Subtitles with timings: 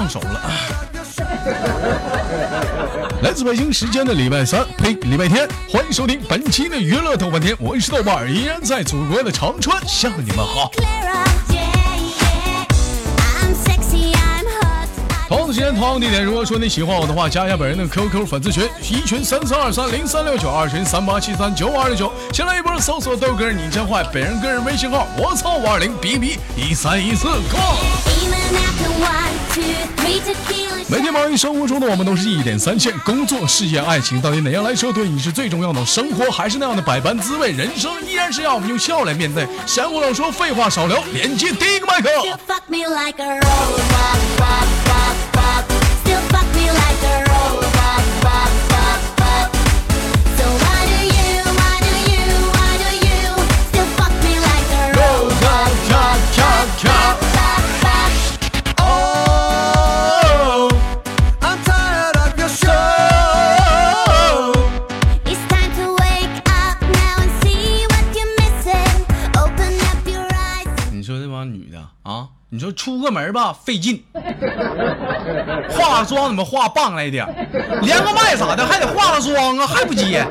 [0.00, 0.40] 上手了！
[3.22, 10.70] 来自北京时间的礼拜三，呸，礼拜天，欢迎收听本期的娱乐豆瓣天，我是豆瓣，依然在祖国的长春向你们好。
[15.30, 16.24] 同样的时间，同样地点。
[16.24, 22.12] 如果说你喜欢我的话，加一下本人的 QQ 粉丝群，一群三三二三零三六九，二群三八七三九五二六九。
[22.32, 24.02] 先来一波搜索豆哥，你真坏。
[24.12, 27.58] 本人个人微信号：我操五二零 B B 一三一四 Go。
[30.88, 35.86] 每天忙于生活中的我们都是一点三线，工作、事业、爱情，到底哪样来说对你是最重要的？
[35.86, 39.46] 生活还是那样的百般滋味，人生依然是要我们用笑来面对。
[39.64, 42.10] 闲话少说，废话少聊，连接第一个麦克。
[72.60, 74.04] 你说出个门吧费劲，
[75.70, 77.26] 化妆怎么化棒来点，
[77.80, 80.22] 连个麦啥的还得化个妆啊，还不接。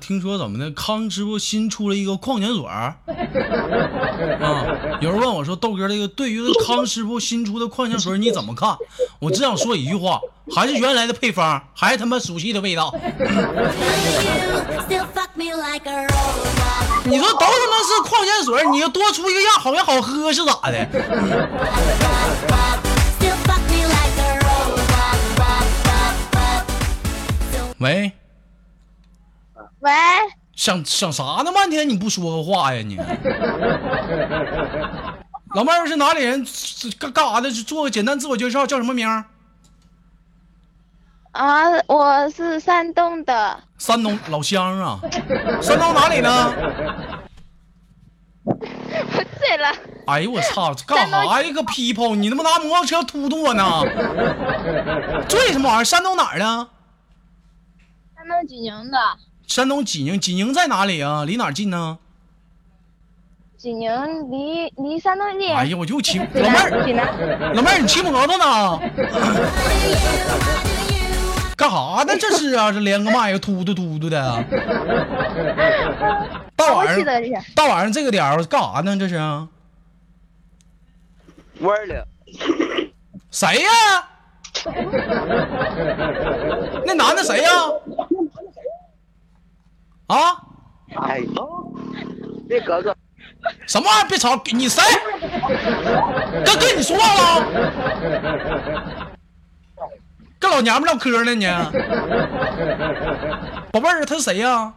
[0.00, 0.70] 听说怎么的？
[0.72, 2.94] 康师傅新出了一个矿泉水儿
[4.40, 4.98] 啊！
[5.00, 8.76] 有人问我说：“豆哥，这个对于康师傅新出的矿泉水你怎么看？”
[9.20, 10.20] 我只想说一句话：
[10.54, 12.94] 还是原来的配方，还是他妈熟悉的味道。
[17.04, 20.88] 你说都他妈是矿泉水你要多出一个样，好像好喝是咋的？
[27.78, 28.12] 喂。
[29.80, 29.92] 喂，
[30.56, 31.52] 想想啥呢？
[31.52, 32.96] 半天你不说个话呀你？
[35.54, 36.44] 老妹儿是哪里人？
[36.98, 37.50] 干干啥的？
[37.50, 39.08] 做个简单自我介绍，叫什么名？
[41.32, 43.60] 啊，我是山东的。
[43.78, 44.98] 山东老乡啊？
[45.62, 46.52] 山东哪里呢？
[48.44, 48.52] 我
[49.38, 49.72] 醉了。
[50.06, 50.74] 哎呦我操！
[50.86, 51.52] 干啥呀？
[51.52, 52.14] 个屁炮！
[52.14, 53.82] 你他妈拿摩托车突突我呢？
[55.28, 55.84] 醉什么玩意儿？
[55.84, 56.44] 山东哪儿的？
[58.16, 58.98] 山东济宁的。
[59.48, 61.24] 山东济宁，济宁在哪里啊？
[61.24, 61.98] 离哪儿近呢？
[63.56, 63.90] 济宁
[64.30, 65.50] 离离山东近。
[65.52, 66.70] 哎呀，我就骑 老妹儿，
[67.54, 68.44] 老妹儿，你骑摩托呢？
[71.56, 72.14] 干啥呢？
[72.20, 74.44] 这是啊，这连个麦，突突突突的。
[76.54, 77.02] 大晚上，
[77.56, 78.94] 大晚上这个点儿干啥呢？
[78.98, 79.16] 这是？
[81.60, 82.06] 玩了。
[83.30, 83.70] 谁呀？
[86.86, 87.50] 那男的谁呀？
[87.50, 87.72] 啊！
[90.08, 91.72] 哎呦，
[92.48, 92.96] 别哥哥，
[93.66, 94.08] 什么玩意儿？
[94.08, 94.40] 别吵！
[94.52, 94.82] 你谁？
[96.44, 97.46] 跟跟你说话了？
[100.40, 101.46] 跟老娘们唠嗑呢你？
[103.70, 104.72] 宝贝儿，他是谁呀？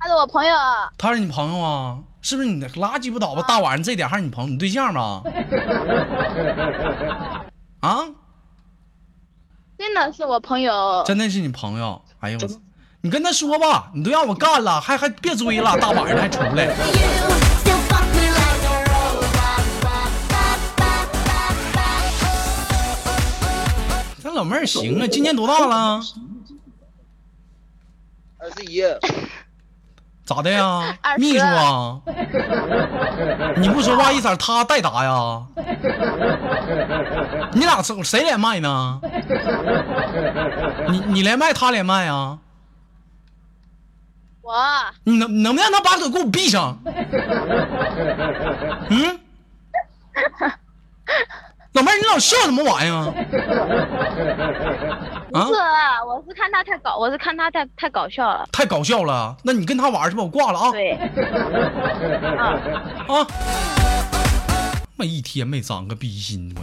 [0.00, 0.56] 他是我朋友。
[0.98, 1.98] 他是你朋友啊？
[2.22, 3.42] 是不是你垃圾不倒吧？
[3.46, 4.50] 大晚上这点还是你朋友？
[4.50, 5.22] 你对象吧？
[7.80, 8.04] 啊？
[9.78, 11.04] 真的是我朋友。
[11.06, 12.02] 真的是你朋友？
[12.18, 12.48] 哎呦我！
[13.02, 16.68] 你跟他说吧，你都让我干了，还还别追了，大晚上还出来。
[24.22, 26.00] 这老妹儿行啊，今年多大了？
[28.38, 28.82] 二十一。
[30.26, 30.94] 咋的呀？
[31.16, 31.98] 秘书啊？
[33.56, 35.42] 你不说话一色，他代答呀？
[37.54, 39.00] 你俩谁谁连麦呢？
[40.90, 42.38] 你你连麦，他连麦啊？
[44.50, 44.56] 我，
[45.04, 46.76] 你能能不能让他把嘴给我闭上？
[48.90, 49.20] 嗯，
[51.74, 52.96] 老妹儿，你老笑什么玩意儿？
[52.98, 53.14] 啊？
[55.30, 55.54] 不是，
[56.08, 58.48] 我是看他太搞，我是看他太太搞笑了。
[58.50, 59.36] 太搞笑了？
[59.44, 60.22] 那你跟他玩是吧？
[60.24, 60.72] 我挂了啊。
[60.72, 60.94] 对。
[62.36, 62.58] 啊
[63.06, 63.26] 啊！
[64.96, 66.62] 妈一天没长个逼心我。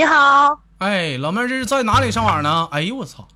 [0.00, 2.66] 你好，哎，老妹儿这是在哪里上网呢？
[2.72, 3.28] 哎呦我操，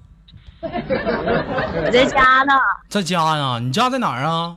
[0.62, 2.54] 我在家呢，
[2.88, 3.58] 在家呀？
[3.60, 4.56] 你家在哪儿啊？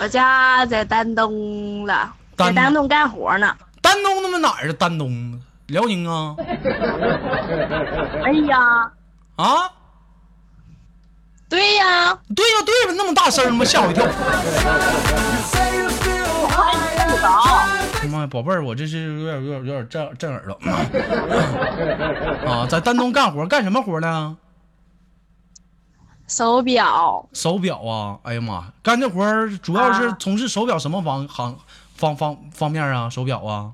[0.00, 3.54] 我家在丹东了，丹在丹东干活呢。
[3.80, 4.72] 丹东他妈哪儿啊？
[4.76, 6.34] 丹东，辽宁啊？
[8.24, 8.90] 哎呀，
[9.36, 9.70] 啊？
[11.48, 13.64] 对呀，对呀、对呀、那么大声吗？
[13.64, 14.04] 吓我一跳！
[18.12, 20.52] 妈呀，宝贝儿，我这是有点有点有点震震耳朵
[22.46, 22.66] 啊！
[22.68, 24.36] 在丹东干活，干什么活呢？
[26.28, 28.18] 手表，手表啊！
[28.24, 31.58] 哎呀妈，干这活儿主要是啊从事手表什么方行
[31.96, 33.08] 方方方面啊？
[33.08, 33.72] 手表啊？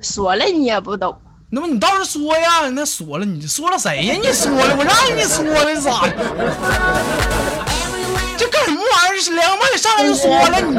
[0.00, 1.20] 说了你也不懂。
[1.50, 4.14] 那么你倒是说呀，那说了，你说了谁呀？
[4.14, 6.16] 你说了，我让你说了咋的？
[8.38, 9.20] 这干什么玩意儿？
[9.20, 10.74] 是两妹上来就说了你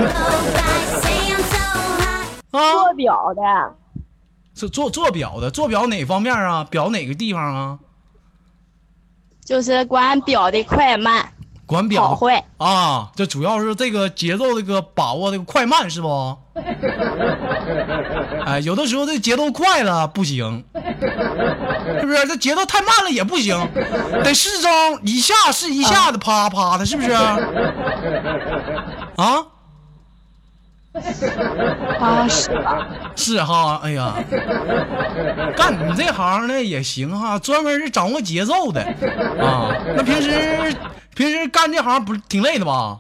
[2.54, 2.74] 啊？
[2.74, 3.42] 做表的，
[4.56, 6.64] 是做做表的，做表哪方面啊？
[6.70, 7.80] 表哪个地方啊？
[9.44, 11.34] 就是管表的快慢、
[11.66, 12.46] 管表坏。
[12.58, 16.38] 啊，这主要是这个节奏这个把握这个快慢是不？
[18.46, 20.64] 哎，有的时候这节奏快了不行，
[22.00, 22.28] 是不是？
[22.28, 23.58] 这节奏太慢了也不行，
[24.24, 24.70] 得适中，
[25.04, 27.12] 一下是一下的，啪啪的，是不是？
[27.12, 27.38] 啊？
[32.00, 32.88] 啊，是吧？
[33.16, 34.14] 是哈，哎呀，
[35.58, 38.82] 干你这行的也行哈，专门是掌握节奏的
[39.40, 39.74] 啊。
[39.96, 40.76] 那平时
[41.16, 43.00] 平时干这行不是挺累的吧？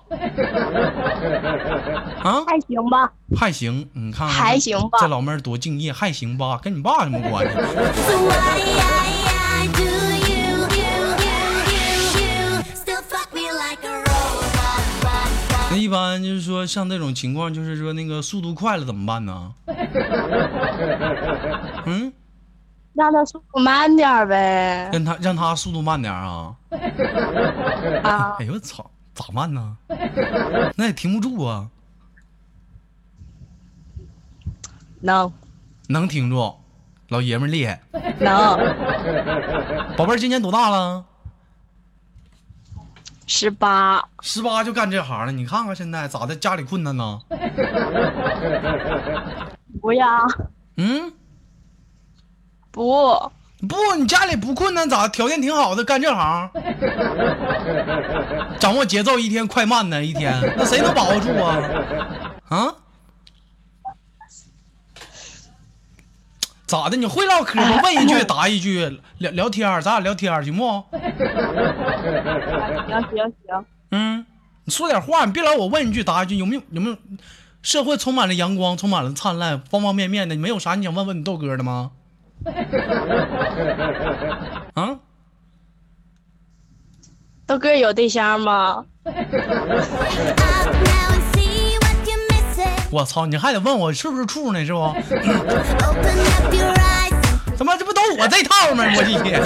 [2.24, 6.60] 啊，还行吧，还行，你看看还行吧这老妹儿多敬业，还行吧？
[6.62, 7.54] 跟你爸有什么关系？
[15.74, 19.52] 那一般就是说，像这种情况，就是说那个速度快了怎么办呢？
[21.88, 22.14] 嗯，
[22.94, 24.92] 让他速度慢点呗。
[24.94, 26.56] 让他让他速度慢点啊！
[28.04, 29.76] 啊， 哎呦我操，咋慢呢？
[30.76, 31.68] 那也停不住啊，
[35.02, 35.34] 能
[35.88, 36.54] 能停住，
[37.10, 37.82] 老爷们儿厉害。
[38.20, 38.60] 能，
[39.98, 41.04] 宝贝儿今年多大了？
[43.36, 46.36] 十八，十八就干这行了，你看看现在咋的？
[46.36, 47.20] 家里困难呢？
[49.82, 50.20] 不呀，
[50.78, 51.12] 嗯，
[52.70, 53.32] 不，
[53.68, 55.08] 不，你家里不困难咋？
[55.08, 56.48] 条件挺好的，干这行，
[58.62, 61.58] 掌握节奏，一天快慢呢，一天那谁能把握住啊？
[62.50, 62.76] 啊？
[66.74, 66.98] 咋的？
[66.98, 67.80] 你会唠嗑吗？
[67.84, 70.84] 问一句答一句，聊聊天儿，咱俩聊天儿行不？
[72.88, 74.26] 行行行，嗯，
[74.64, 76.98] 你说点话，你别老我问一句答一句，有没有有没有？
[77.62, 81.92] 社会充满了阳光，充满了灿烂，方方面面的，你没有啥你想问问你豆哥的吗？
[84.74, 84.98] 啊？
[87.46, 88.84] 豆哥有对象吗？
[92.94, 94.64] 我操，你还得问我是不是处呢？
[94.64, 94.94] 是不？
[97.58, 98.84] 怎么这不都我这套吗？
[98.96, 99.42] 我这天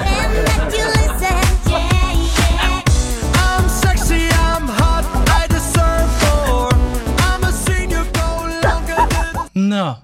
[3.33, 6.73] ，I'm sexy, I'm hot, I deserve more.
[7.19, 9.97] I'm a senior, go longer than 嗯呐，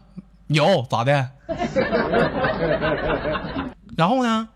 [0.47, 1.29] 有咋的？
[3.97, 4.47] 然后呢？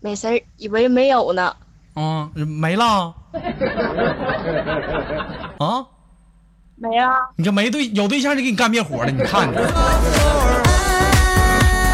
[0.00, 1.56] 没事儿，以为没有呢。
[1.96, 3.14] 嗯，没了。
[5.58, 5.84] 啊，
[6.76, 9.56] 没啊，你这没对有对象就给你干灭火了，你看你。
[9.56, 9.62] 我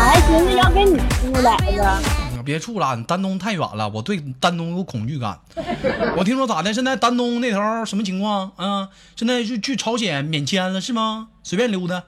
[0.03, 2.01] 还寻思要跟你出来呢。
[2.37, 5.39] 你别处了，你丹东太远了，我对丹东有恐惧感。
[6.19, 6.75] 我听说咋的？
[6.75, 8.89] 现在丹东那头什么情况啊？
[9.15, 11.29] 现在去去朝鲜免签了是吗？
[11.45, 12.03] 随便溜达，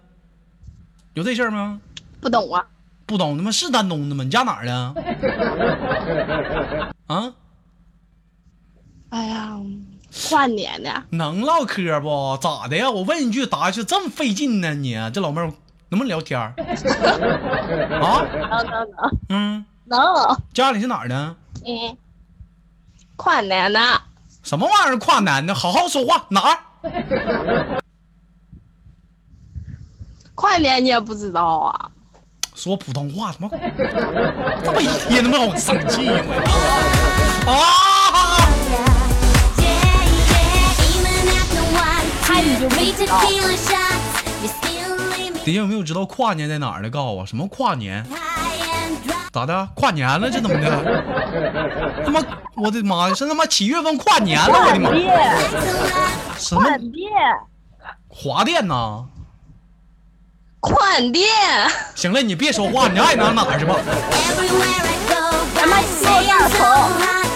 [1.14, 1.81] 有这事儿吗？
[2.21, 2.66] 不懂啊，
[3.07, 4.25] 不懂，他妈是丹东的吗？
[4.25, 4.95] 你家哪儿的？
[7.07, 7.33] 啊？
[9.11, 9.57] 哎呀，
[10.30, 12.38] 跨年的，能唠嗑不？
[12.40, 12.88] 咋的呀？
[12.90, 14.75] 我问一句答一句，这么费劲呢？
[14.75, 15.52] 你这老妹儿
[15.88, 16.54] 能不能聊天儿？
[18.00, 18.23] 啊？
[18.33, 19.99] 能能能嗯，能，
[20.52, 21.37] 家里是哪儿的？
[21.66, 21.97] 嗯，
[23.16, 23.80] 跨年的，
[24.42, 24.99] 什么玩意儿？
[24.99, 25.54] 跨年的？
[25.54, 26.59] 好好说话，哪儿？
[30.35, 31.90] 跨年你也不知道啊？
[32.54, 33.49] 说普通话，他妈
[34.62, 36.06] 这么一天他妈让我生气
[37.47, 38.43] 我啊！
[45.45, 46.88] 底下有没有知道跨年在哪儿的？
[46.88, 48.04] 告诉我，什么跨年？
[49.31, 49.69] 咋的？
[49.75, 50.31] 跨年了？
[50.31, 52.02] 这怎么的？
[52.04, 52.23] 他妈，
[52.57, 53.14] 我的妈呀！
[53.14, 54.47] 是他妈七月份跨年了！
[54.49, 54.90] 我的妈！
[54.90, 55.12] 店，
[56.38, 56.62] 什么
[58.09, 59.04] 华电呐？
[60.61, 61.28] 宽店。
[61.95, 63.76] 行了，你别说话，你爱哪哪儿去吧。
[65.57, 67.34] 他妈有点疼。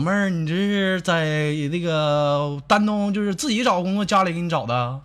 [0.00, 4.98] 老妹儿，你这是在那个丹东，就是自己找工作，家里给你找的？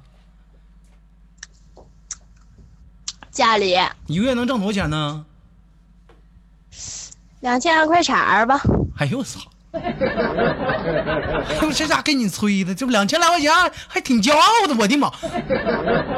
[3.29, 5.25] 家里一个月能挣多少钱呢？
[7.41, 8.61] 两千来块钱儿吧，
[8.97, 9.41] 哎呦我操！
[9.75, 9.83] 哎
[11.61, 13.51] 呦，这家给你吹的，这不两千来块钱，
[13.89, 15.11] 还挺骄傲的，我的妈！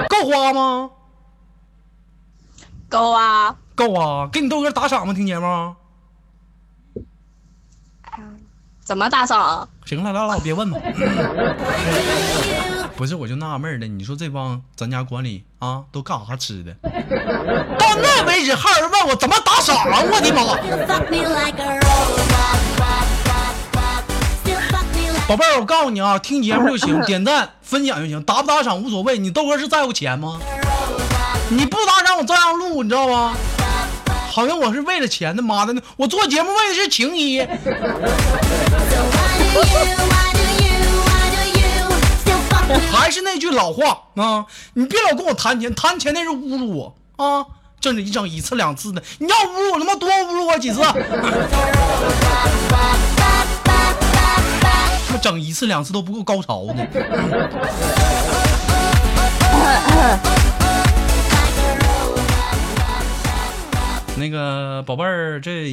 [0.07, 0.91] 够花吗？
[2.87, 3.57] 够啊。
[3.73, 4.29] 够啊！
[4.31, 5.15] 给你豆哥打赏吗？
[5.15, 5.75] 听节目？
[8.87, 9.67] 怎么打赏？
[9.85, 10.79] 行了，拉倒，别问了。
[12.95, 16.73] 不是，我就纳闷了，你说这帮咱家管理啊，都干啥吃的？
[17.77, 20.55] 到那为止还有人问我怎么打赏啊，我的妈！
[25.27, 29.17] 宝贝儿，我告诉你啊，听节目就行，点赞、分享就行，打不打赏无所谓。
[29.17, 30.39] 你豆哥是在乎钱吗？
[31.49, 33.35] 你不打赏我照样录，你知道吗？
[34.37, 37.39] 好像我是为了钱的，妈的，我做节目为的是情谊。
[42.91, 47.43] 还是那句老话啊，你别老跟我谈钱，谈钱那是侮辱我啊！
[47.81, 50.81] 这一整一次两次的，你要侮辱我他妈多侮辱我几次？
[55.09, 56.85] 他整一次两次都不够高潮呢。
[64.19, 65.71] 那个宝贝儿，这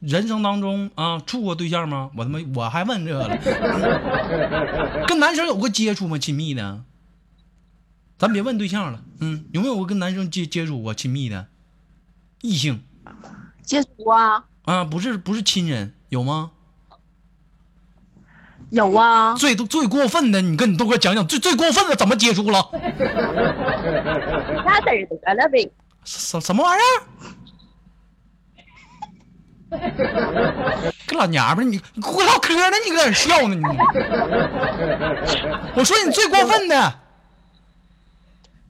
[0.00, 2.10] 人生当中啊，处过对象吗？
[2.16, 3.38] 我他妈我还问这个了，
[5.06, 6.18] 跟男生有过接触吗？
[6.18, 6.82] 亲密的？
[8.18, 11.46] 咱别问对象了，嗯，有没有过跟男生接接触过亲密的
[12.40, 12.82] 异性
[13.62, 14.44] 接触啊？
[14.64, 14.84] 啊？
[14.84, 16.50] 不是不是亲人，有吗？
[18.70, 19.34] 有啊。
[19.34, 22.70] 最最过分的，你跟你豆哥讲讲最最过分的怎么接触了？
[24.64, 25.70] 俩字儿得了呗。
[26.04, 26.86] 什什么玩意儿？
[31.06, 33.64] 个老娘们儿，你你跟我唠嗑呢，你搁这笑呢你？
[35.74, 36.94] 我说你最过分的。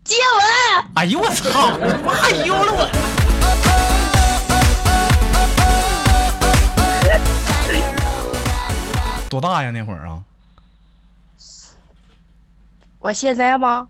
[0.05, 0.85] 接吻。
[0.97, 1.79] 哎呦我操！
[2.05, 2.89] 妈呦了我！
[9.29, 10.23] 多大呀那会儿啊？
[12.99, 13.89] 我现在吗？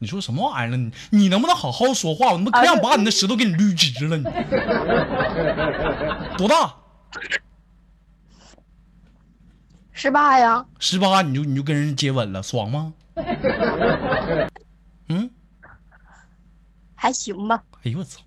[0.00, 0.76] 你说什么玩意儿了？
[0.76, 2.32] 你你能不能好好说话？
[2.32, 4.24] 我他妈可想把你那舌头给你捋直了你！
[6.36, 6.74] 多大？
[9.92, 10.64] 十八呀。
[10.78, 12.92] 十八你就你就跟人接吻了，爽吗？
[15.08, 15.28] 嗯，
[16.94, 17.62] 还行吧。
[17.84, 18.20] 哎呦我操！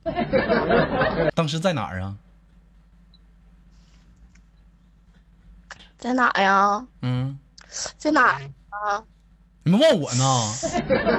[1.34, 2.18] 当时在哪儿啊？
[5.98, 6.86] 在哪呀？
[7.01, 7.40] 嗯，
[7.98, 9.04] 在哪儿啊？
[9.63, 10.24] 你们问我呢？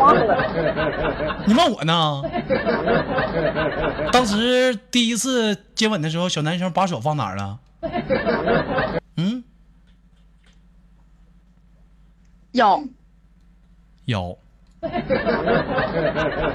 [0.01, 1.45] 忘了。
[1.47, 2.23] 你问我呢？
[4.13, 7.61] 当时第一次接吻的时候，小男生把手放哪儿了？
[9.17, 9.45] 嗯，
[12.51, 12.85] 有。
[14.07, 14.37] 有。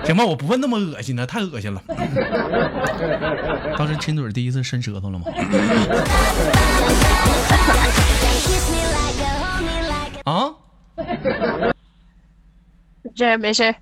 [0.03, 1.81] 行吧，我不问那么恶心的，太恶心了。
[3.77, 5.25] 当时亲嘴第一次伸舌头了吗？
[10.25, 10.51] 啊？
[13.15, 13.73] 这没事。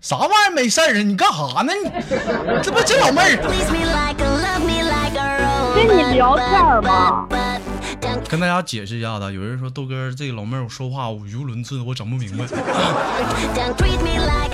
[0.00, 1.02] 啥玩意儿没事儿啊？
[1.02, 1.72] 你干啥呢？
[1.82, 3.36] 你这不这老妹儿
[5.74, 6.46] 跟你聊天
[6.84, 7.26] 吗？
[8.28, 12.44] 跟大家解释一下子，有人说豆哥这个老妹儿说话语无伦次，我整不明白。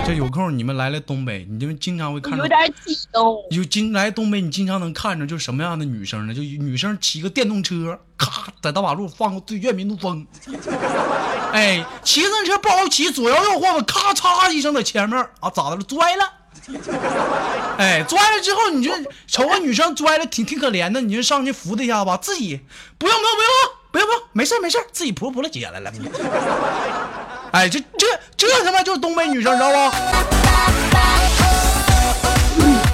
[0.04, 3.36] 这有空你们来来东北，你们经常会看到有点激动。
[3.50, 6.34] 有经来东北，你经常能看着就是什么样的女生呢？
[6.34, 10.26] 就女生骑个电动车，咔在大马路放个对越民族风，
[11.52, 15.82] 哎，骑自行车不好骑，左摇右晃的，咔嚓一声在前面啊咋的了？
[15.88, 16.41] 摔了。
[17.78, 18.92] 哎，拽了之后，你就
[19.26, 22.60] 瞅个女生拽了，挺挺可怜的，你就上去扶她一下吧，自己
[22.98, 23.50] 不用不用不用
[23.90, 25.92] 不用不用，没事没事，自己扑扑了姐来了。
[27.52, 29.76] 哎，这这这他妈就是东北女生，知道不？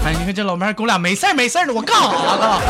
[0.04, 2.60] 哎，你看这老妹儿跟我俩没事儿没事儿的，我干啥呢？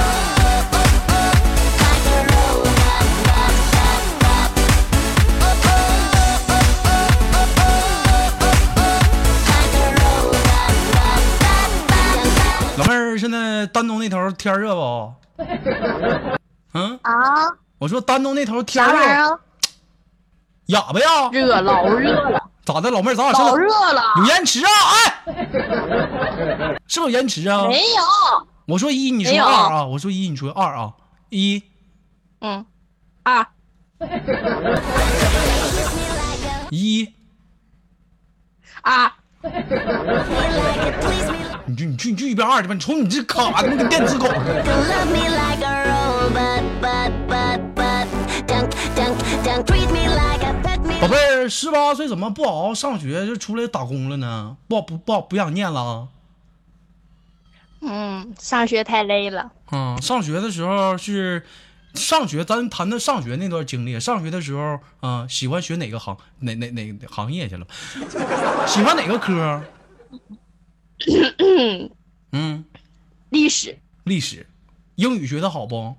[13.18, 15.14] 现在丹东那头天热不？
[16.74, 17.12] 嗯，啊？
[17.78, 19.40] 我说丹东那头天啥玩意热，儿？
[20.66, 21.30] 哑巴呀？
[21.32, 24.02] 热，老热了，咋的，老妹儿，咱俩老热了。
[24.18, 24.70] 有延迟啊？
[24.94, 25.22] 哎，
[26.86, 27.66] 是不是有延迟啊？
[27.68, 28.02] 没有。
[28.66, 29.84] 我说一，你说二啊？
[29.86, 30.92] 我说一，你说二啊？
[31.30, 31.62] 一，
[32.40, 32.66] 嗯。
[33.22, 33.46] 二。
[36.70, 37.12] 一，
[38.82, 39.16] 啊，
[41.68, 42.72] 你去你去你去一边二去吧！
[42.72, 44.26] 你瞅你这卡的跟电子狗。
[51.00, 54.56] 宝贝儿，十八岁怎么不好好上学就出来打工了呢？
[54.66, 56.08] 不不不不想念了？
[57.82, 59.52] 嗯，上学太累了。
[59.70, 61.44] 嗯，上学的时候是
[61.94, 64.00] 上学，咱谈谈上学那段经历。
[64.00, 67.66] 上学的时候，啊、喜欢学哪个行哪哪哪哪行业去了？
[68.66, 69.62] 喜欢哪个科？
[72.32, 72.64] 嗯，
[73.30, 74.46] 历史历史，
[74.96, 75.94] 英语学的好不？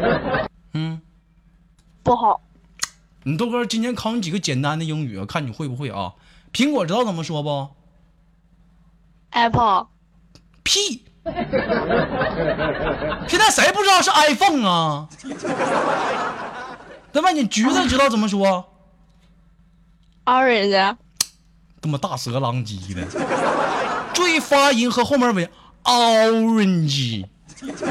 [0.74, 1.00] 嗯，
[2.02, 2.40] 不好，
[3.24, 6.14] 你豆哥今天考你几个简单的英语，看你会不会啊？
[6.52, 7.68] 苹果知道怎么说不
[9.30, 9.88] ？Apple
[10.62, 11.04] 屁！
[13.28, 15.08] 现在谁不知道是 iPhone 啊？
[17.12, 17.30] 对吧？
[17.30, 18.66] 你橘子知道怎么说
[20.24, 20.96] ？Orange
[21.82, 23.06] 他妈大舌狼藉的，
[24.20, 25.48] 注意发音和后面尾
[25.82, 27.24] orange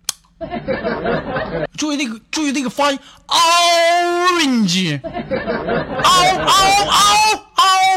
[1.78, 7.44] 注意那个注意那个发音 orange，嗷嗷嗷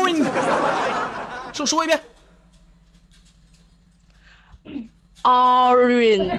[0.03, 0.27] orange，
[1.55, 1.99] 说说一遍。
[5.23, 6.39] Orange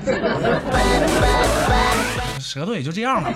[2.39, 3.34] 舌头也就这样了。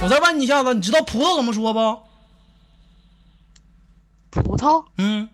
[0.00, 1.98] 我再问你一下子，你知道葡萄怎么说不？
[4.30, 5.28] 葡萄嗯，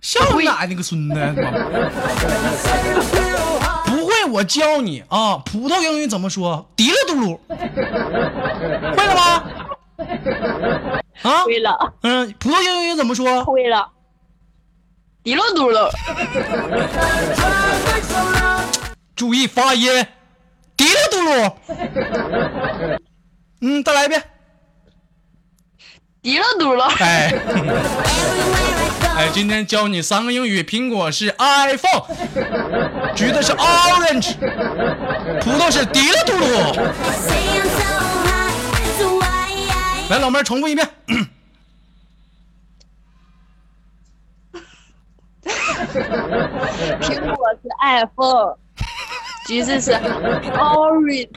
[0.00, 1.14] 像你奶奶个孙子！
[3.86, 5.38] 不会，我教你啊。
[5.38, 6.68] 葡萄英语怎么说？
[6.76, 9.42] 滴了嘟噜，会了吗？
[11.22, 13.44] 啊，会了嗯，葡萄英语怎么说？
[13.44, 13.88] 会了，
[15.26, 15.90] 滴噜嘟噜，
[19.16, 20.06] 注意发音，
[20.76, 21.52] 滴了嘟噜。
[23.60, 24.22] 嗯，再来一遍。
[26.22, 27.34] 滴噜嘟噜，哎，
[29.16, 32.04] 哎，今天教你三个英语，苹果是 iPhone，
[33.16, 34.36] 橘子是 orange，
[35.40, 36.72] 葡萄是滴了嘟噜。
[40.08, 40.88] 来，老妹儿重复一遍。
[47.00, 47.34] 苹
[47.86, 48.56] iPhone，
[49.46, 49.92] 橘子是
[50.58, 51.28] Orange，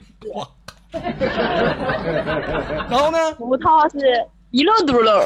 [2.90, 3.32] 然后呢？
[3.38, 5.24] 葡萄是一路嘟噜。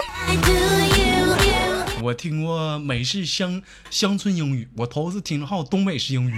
[2.01, 6.37] 我听过美式乡乡村英语，我头次听着还有东北式英语。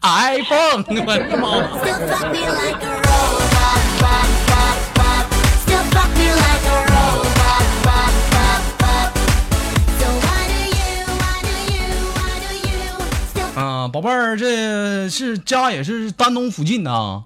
[0.00, 1.58] iPhone，我的妈！
[13.88, 17.24] 啊，宝贝儿，这是家也是丹东附近呐。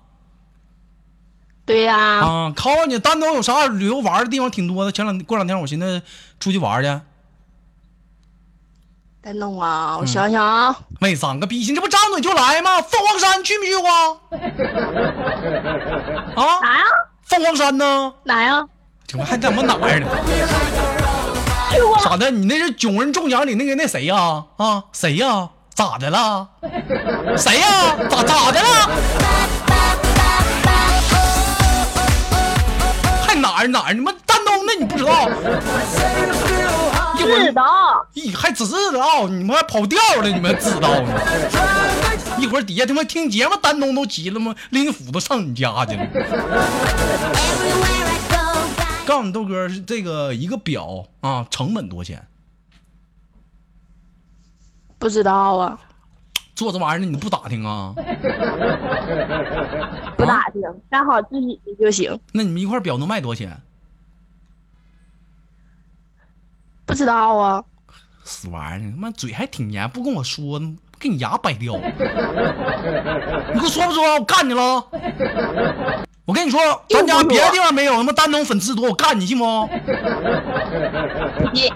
[1.64, 4.92] 对呀、啊，考考你，丹东有啥旅游玩的地方挺多的。
[4.92, 6.02] 前两过两天我寻思
[6.38, 7.00] 出去玩去。
[9.20, 12.80] 丹东啊，我想想啊，妹长个逼心，这不张嘴就来吗？
[12.82, 13.90] 凤凰山去没去过？
[16.42, 16.84] 啊，啥呀？
[17.22, 18.14] 凤凰山呢？
[18.24, 18.64] 哪呀？
[19.06, 20.06] 怎么还怎么哪儿呢？
[21.72, 21.98] 去过。
[22.02, 22.30] 咋的？
[22.30, 24.84] 你那是囧人中奖里那个那谁呀、啊？
[24.92, 26.46] 谁呀、咋的了？
[27.36, 28.66] 谁呀、咋咋的了？
[33.26, 33.94] 还哪儿哪儿？
[33.94, 35.28] 你们丹东的你不知道？
[37.16, 39.28] 知道，咦，还知道？
[39.28, 40.28] 你们还跑调了？
[40.28, 41.08] 你们知道呢？
[42.38, 44.54] 一会儿底下他妈听节目，丹东都急了吗？
[44.70, 46.06] 拎斧子上你家去了。
[49.06, 52.26] 告诉你豆哥，是这个一个表啊，成本多少钱？
[55.02, 55.76] 不知道啊，
[56.54, 57.92] 做这玩意儿你不打听啊？
[60.16, 62.16] 不打听，干好自己的就行。
[62.30, 63.60] 那你们一块表能卖多少钱？
[66.86, 67.64] 不知道啊，
[68.22, 70.60] 死玩意儿，他妈嘴还挺严，不跟我说，
[71.00, 71.74] 给你牙掰掉。
[73.52, 74.14] 你给我说不说？
[74.20, 74.86] 我干你了！
[76.26, 79.68] 我跟你说，咱家别的地方没有，他妈丹东粉丝多，我干你信不？
[81.52, 81.74] 你不，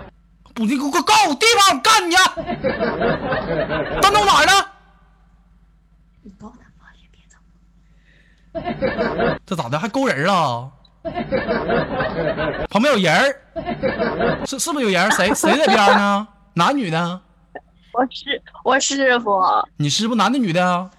[0.57, 2.23] 你给我告诉我地方，我干你去！
[4.01, 4.53] 丹东哪儿呢？
[9.45, 9.79] 这咋的？
[9.79, 10.73] 还勾人了？
[12.71, 15.12] 旁边有人儿，是是不是有人？
[15.12, 16.27] 谁 谁在边儿呢？
[16.55, 17.21] 男女的？
[17.92, 19.42] 我师我师傅，
[19.77, 20.90] 你师傅男的女的啊？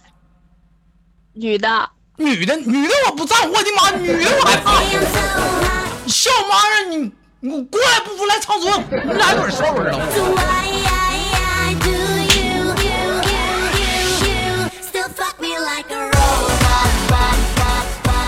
[1.34, 4.80] 女的，女的女的我不在乎，我的妈，女的我还怕。
[6.08, 7.12] 笑妈呀你？
[7.40, 10.00] 你过来不服来唱主，你俩有点儿说会儿都。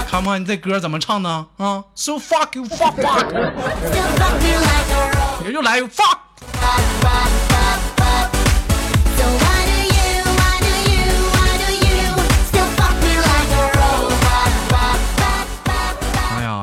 [0.08, 3.26] 看不看你这歌怎么唱的啊？So fuck you fuck fuck。
[5.44, 7.49] 你就来 fuck。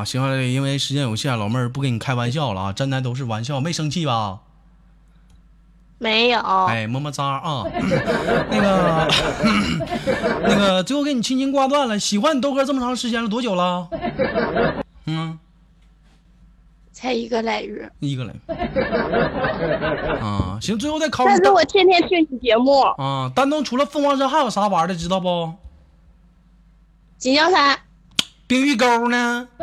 [0.05, 4.39] 行了，因为时间有限，老妹儿不跟你开玩笑了啊，真的都是玩笑，没生气吧？
[5.99, 7.63] 没有，哎，么么哒啊！
[8.51, 9.07] 那个，
[10.45, 11.99] 那个，最后给你轻轻挂断了。
[11.99, 13.89] 喜欢你豆哥这么长时间了，多久了？
[15.05, 15.39] 嗯，
[16.91, 17.91] 才一个来月。
[17.99, 18.53] 一个来月。
[20.19, 25.51] 啊，行，最后再考你但是我天天听你节目，啊，丹东除了凤凰山还有啥玩的，知道不？
[27.17, 27.79] 锦江山
[28.47, 29.47] 冰玉沟呢？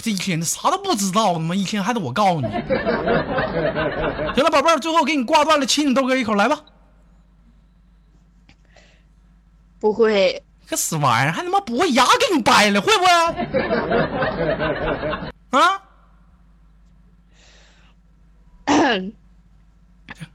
[0.00, 2.46] 这一天啥都不知道，他妈一天还得我告诉你。
[4.34, 6.60] 行了，宝贝儿，最后给你挂断了，亲你豆哥一口，来吧。
[9.80, 13.10] 不会，个死玩意儿，还他妈不会牙给你掰了，会不会？
[15.58, 15.82] 啊，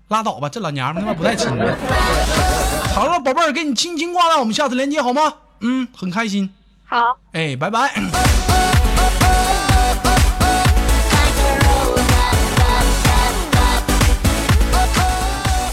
[0.10, 1.78] 拉倒吧，这老娘们他妈不带亲的。
[2.94, 5.34] 好了，宝贝儿，给你轻轻挂断，我们下次连接好吗？
[5.62, 6.50] 嗯，很开心。
[6.86, 7.91] 好，哎，拜拜。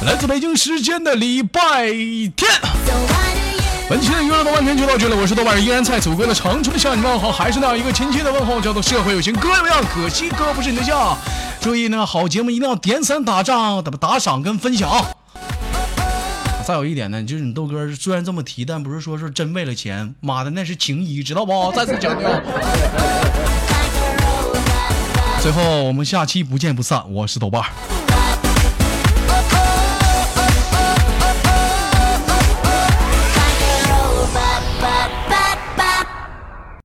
[0.04, 1.86] 来自北京时间的礼拜
[2.36, 2.50] 天。
[3.88, 11.16] 本期的娱乐豆瓣天就到这里，我是豆瓣儿，依然在祖国的长春向你问好，还是那样一个亲切的问候，叫做社会有情哥有样，可惜哥不是你对象。
[11.60, 15.04] 注意呢，好节目一定要点赞、打仗、打打赏跟分享。
[16.66, 21.70] 再有一点呢，就是你豆哥虽然这么提，但不是说是真为了钱，妈的那是情谊，知道不？
[21.72, 22.40] 再次强调。
[25.42, 27.62] 最后我们下期不见不散，我是豆瓣。